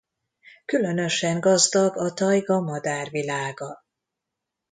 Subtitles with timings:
[0.65, 3.83] Különösen gazdag a tajga madárvilága.